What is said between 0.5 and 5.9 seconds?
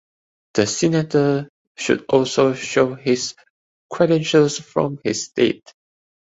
The senator should also show his credentials from his state.